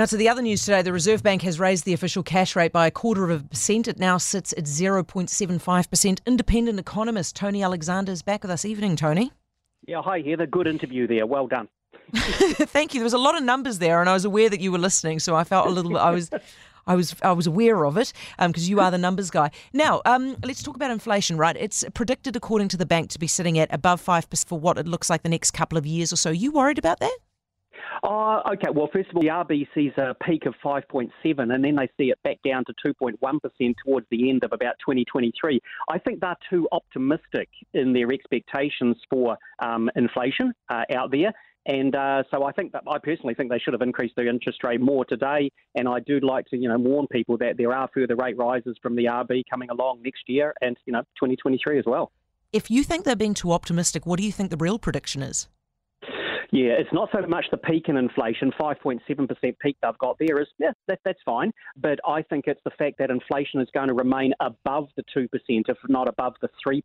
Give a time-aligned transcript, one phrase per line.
[0.00, 2.72] Now, to the other news today, the Reserve Bank has raised the official cash rate
[2.72, 3.86] by a quarter of a percent.
[3.86, 6.20] It now sits at 0.75%.
[6.26, 8.64] Independent economist Tony Alexander is back with us.
[8.64, 9.30] Evening, Tony.
[9.86, 10.46] Yeah, hi, Heather.
[10.46, 11.26] Good interview there.
[11.26, 11.68] Well done.
[12.14, 13.00] Thank you.
[13.00, 15.18] There was a lot of numbers there, and I was aware that you were listening,
[15.18, 15.98] so I felt a little.
[15.98, 16.30] I was.
[16.86, 19.50] I was I was aware of it because um, you are the numbers guy.
[19.74, 21.54] Now, um, let's talk about inflation, right?
[21.58, 24.78] It's predicted, according to the bank, to be sitting at above five percent for what
[24.78, 26.30] it looks like the next couple of years or so.
[26.30, 27.18] You worried about that?
[28.02, 28.70] Oh, okay.
[28.72, 32.10] Well, first of all, the RB sees a peak of 5.7, and then they see
[32.10, 35.60] it back down to 2.1% towards the end of about 2023.
[35.88, 41.32] I think they're too optimistic in their expectations for um, inflation uh, out there.
[41.66, 44.64] And uh, so I think that I personally think they should have increased their interest
[44.64, 45.52] rate more today.
[45.74, 48.76] And I do like to, you know, warn people that there are further rate rises
[48.82, 52.12] from the RB coming along next year and, you know, 2023 as well.
[52.52, 55.48] If you think they're being too optimistic, what do you think the real prediction is?
[56.52, 60.48] Yeah, it's not so much the peak in inflation, 5.7% peak they've got there is,
[60.58, 61.52] yeah, that, that's fine.
[61.76, 65.28] But I think it's the fact that inflation is going to remain above the 2%,
[65.46, 66.82] if not above the 3%,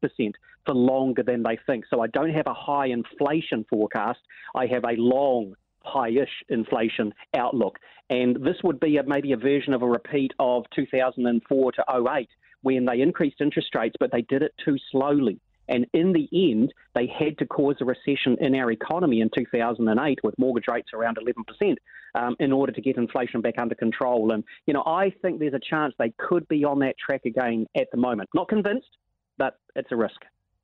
[0.65, 1.85] for longer than they think.
[1.89, 4.19] So I don't have a high inflation forecast.
[4.55, 7.79] I have a long, high-ish inflation outlook.
[8.11, 12.29] And this would be a, maybe a version of a repeat of 2004 to 08
[12.61, 15.39] when they increased interest rates, but they did it too slowly.
[15.67, 20.19] And in the end, they had to cause a recession in our economy in 2008
[20.23, 21.75] with mortgage rates around 11%
[22.15, 24.31] um, in order to get inflation back under control.
[24.31, 27.65] And, you know, I think there's a chance they could be on that track again
[27.75, 28.29] at the moment.
[28.33, 28.89] Not convinced,
[29.37, 30.21] but it's a risk.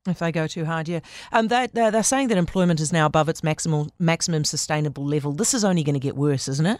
[0.07, 1.01] If they go too hard, yeah.
[1.31, 5.31] Um, they, they're, saying that employment is now above its maximal, maximum sustainable level.
[5.31, 6.79] This is only going to get worse, isn't it?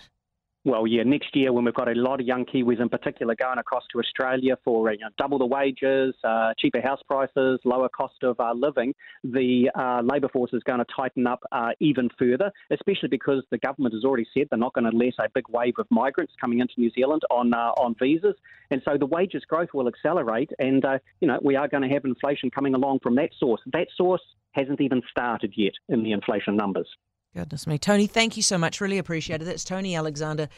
[0.64, 3.58] Well, yeah, next year when we've got a lot of young Kiwis in particular going
[3.58, 8.22] across to Australia for you know, double the wages, uh, cheaper house prices, lower cost
[8.22, 12.52] of uh, living, the uh, labour force is going to tighten up uh, even further,
[12.70, 15.74] especially because the government has already said they're not going to let a big wave
[15.80, 18.36] of migrants coming into New Zealand on uh, on visas,
[18.70, 21.90] and so the wages growth will accelerate, and uh, you know we are going to
[21.90, 23.62] have inflation coming along from that source.
[23.74, 24.22] That source
[24.52, 26.88] hasn't even started yet in the inflation numbers.
[27.34, 27.78] Goodness me.
[27.78, 28.82] Tony, thank you so much.
[28.82, 29.46] Really appreciate it.
[29.46, 30.50] That's Tony Alexander,